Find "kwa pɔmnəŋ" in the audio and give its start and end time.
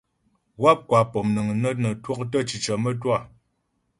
0.87-1.47